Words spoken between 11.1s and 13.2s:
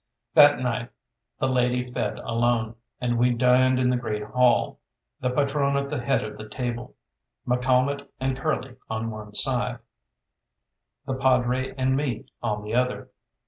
padre and me on the other.